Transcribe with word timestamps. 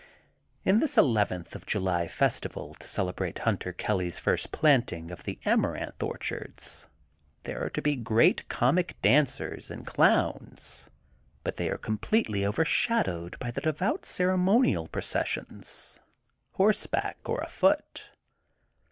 In 0.63 0.79
this 0.79 0.97
eleventh 0.97 1.53
of 1.53 1.67
July 1.67 2.07
festival 2.07 2.73
to 2.79 2.87
cele 2.87 3.13
brate 3.13 3.37
Hunter 3.37 3.71
Kelly 3.71 4.07
*s 4.07 4.17
first 4.17 4.51
planting 4.51 5.11
of 5.11 5.25
the 5.25 5.37
Amaranth 5.45 6.01
Orchards, 6.01 6.87
there 7.43 7.63
are 7.63 7.69
to 7.69 7.83
be 7.83 7.95
great 7.97 8.49
comic 8.49 8.99
dancers, 9.03 9.69
and 9.69 9.85
clowns, 9.85 10.89
but 11.43 11.57
they 11.57 11.69
are 11.69 11.77
com 11.77 11.99
pletely 11.99 12.43
overshadowed 12.43 13.37
by 13.37 13.51
the 13.51 13.61
devout 13.61 14.01
ceremo 14.01 14.63
nial 14.65 14.87
processions, 14.91 15.99
horseback 16.53 17.19
or 17.29 17.37
afoot. 17.39 18.09